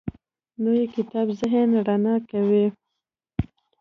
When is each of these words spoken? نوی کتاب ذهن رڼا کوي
نوی 0.63 0.83
کتاب 0.95 1.27
ذهن 1.39 1.67
رڼا 1.87 2.15
کوي 2.29 2.65